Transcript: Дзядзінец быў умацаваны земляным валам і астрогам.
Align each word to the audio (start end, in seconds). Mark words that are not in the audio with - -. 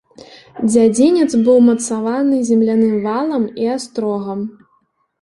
Дзядзінец 0.71 1.27
быў 1.43 1.51
умацаваны 1.61 2.41
земляным 2.49 2.99
валам 3.07 3.49
і 3.63 3.73
астрогам. 3.79 4.39